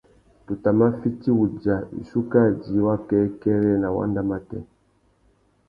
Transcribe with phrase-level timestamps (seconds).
[0.45, 4.59] Tu tà mà fiti wudja wissú kā djï wakêkêrê nà wanda matê.